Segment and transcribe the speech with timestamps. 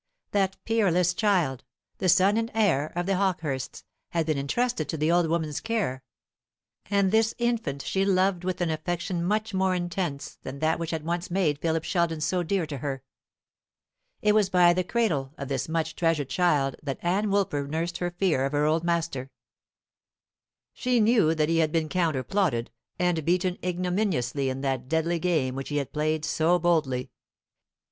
[0.31, 1.63] That peerless child,
[1.99, 6.01] the son and heir of the Hawkehursts, had been intrusted to the old woman's care;
[6.89, 11.05] and this infant she loved with an affection much more intense than that which had
[11.05, 13.03] once made Philip Sheldon so dear to her.
[14.23, 18.09] It was by the cradle of this much treasured child that Ann Woolper nursed her
[18.09, 19.29] fear of her old master.
[20.73, 25.53] She knew that he had been counter plotted and beaten ignominiously in that deadly game
[25.53, 27.11] which he had played so boldly.